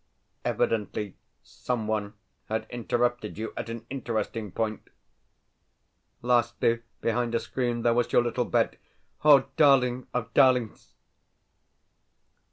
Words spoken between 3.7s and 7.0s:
interesting point. Lastly,